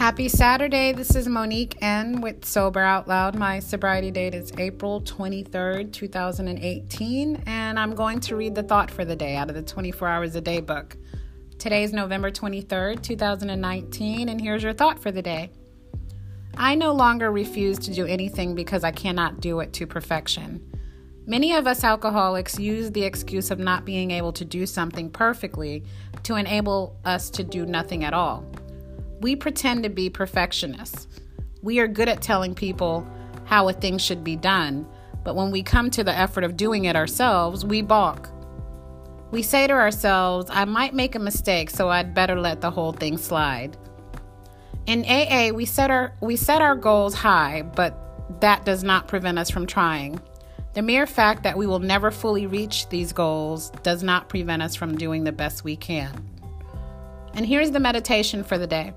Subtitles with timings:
[0.00, 0.94] Happy Saturday.
[0.94, 3.34] This is Monique N with Sober Out Loud.
[3.34, 9.04] My sobriety date is April 23rd, 2018, and I'm going to read the thought for
[9.04, 10.96] the day out of the 24 Hours a Day book.
[11.58, 15.50] Today is November 23rd, 2019, and here's your thought for the day.
[16.56, 20.66] I no longer refuse to do anything because I cannot do it to perfection.
[21.26, 25.84] Many of us alcoholics use the excuse of not being able to do something perfectly
[26.22, 28.46] to enable us to do nothing at all.
[29.20, 31.06] We pretend to be perfectionists.
[31.62, 33.06] We are good at telling people
[33.44, 34.86] how a thing should be done,
[35.24, 38.30] but when we come to the effort of doing it ourselves, we balk.
[39.30, 42.92] We say to ourselves, I might make a mistake, so I'd better let the whole
[42.92, 43.76] thing slide.
[44.86, 49.38] In AA, we set our we set our goals high, but that does not prevent
[49.38, 50.20] us from trying.
[50.72, 54.74] The mere fact that we will never fully reach these goals does not prevent us
[54.74, 56.26] from doing the best we can.
[57.34, 58.94] And here's the meditation for the day.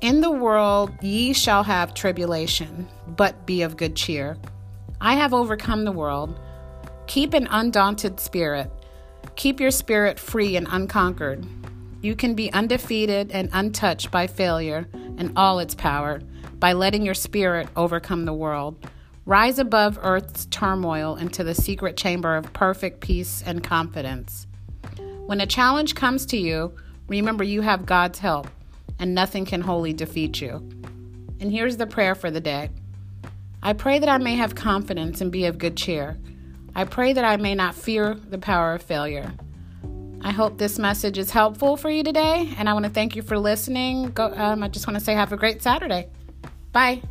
[0.00, 4.38] In the world ye shall have tribulation, but be of good cheer.
[4.98, 6.40] I have overcome the world.
[7.06, 8.70] Keep an undaunted spirit.
[9.36, 11.44] Keep your spirit free and unconquered.
[12.00, 16.22] You can be undefeated and untouched by failure and all its power
[16.54, 18.82] by letting your spirit overcome the world.
[19.26, 24.46] Rise above earth's turmoil into the secret chamber of perfect peace and confidence.
[25.26, 26.74] When a challenge comes to you,
[27.06, 28.48] remember you have God's help
[29.00, 30.56] and nothing can wholly defeat you.
[31.40, 32.70] And here's the prayer for the day
[33.62, 36.16] I pray that I may have confidence and be of good cheer.
[36.74, 39.32] I pray that I may not fear the power of failure.
[40.22, 43.22] I hope this message is helpful for you today, and I want to thank you
[43.22, 44.10] for listening.
[44.10, 46.08] Go, um, I just want to say, have a great Saturday.
[46.72, 47.02] Bye.